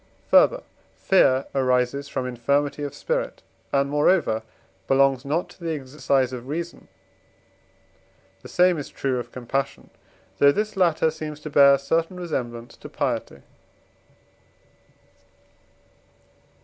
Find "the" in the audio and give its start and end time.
5.63-5.75, 8.41-8.47